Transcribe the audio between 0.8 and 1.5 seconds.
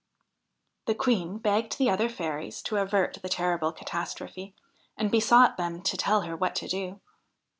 The Queen